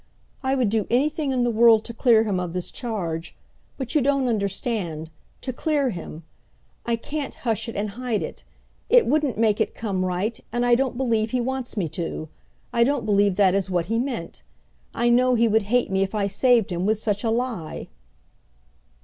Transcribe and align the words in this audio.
I 0.41 0.55
would 0.55 0.69
do 0.69 0.87
anything 0.89 1.31
in 1.31 1.43
the 1.43 1.51
world 1.51 1.85
to 1.85 1.93
clear 1.93 2.23
him 2.23 2.39
of 2.39 2.53
this 2.53 2.71
charge. 2.71 3.35
But 3.77 3.93
you 3.93 4.01
don't 4.01 4.27
understand 4.27 5.11
to 5.41 5.53
clear 5.53 5.91
him! 5.91 6.23
I 6.87 6.95
can't 6.95 7.35
hush 7.45 7.69
it 7.69 7.75
and 7.75 7.91
hide 7.91 8.23
it. 8.23 8.43
It 8.89 9.05
wouldn't 9.05 9.37
make 9.37 9.61
it 9.61 9.75
come 9.75 10.03
right, 10.03 10.39
and 10.51 10.65
I 10.65 10.73
don't 10.73 10.97
believe 10.97 11.29
he 11.29 11.39
wants 11.39 11.77
me 11.77 11.87
to. 11.89 12.29
I 12.73 12.83
don't 12.83 13.05
believe 13.05 13.35
that 13.35 13.53
is 13.53 13.69
what 13.69 13.85
he 13.93 13.99
meant. 13.99 14.41
I 14.91 15.11
know 15.11 15.35
he 15.35 15.47
would 15.47 15.61
hate 15.69 15.91
me 15.91 16.01
if 16.01 16.15
I 16.15 16.25
saved 16.25 16.71
him 16.71 16.87
with 16.87 16.97
such 16.97 17.23
a 17.23 17.29
lie!" 17.29 17.87